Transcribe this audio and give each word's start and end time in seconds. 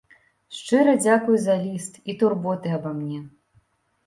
Шчыра 0.59 0.95
дзякую 1.03 1.35
за 1.43 1.57
ліст 1.67 2.01
і 2.09 2.17
турботы 2.23 2.73
аба 2.79 2.97
мне. 2.99 3.21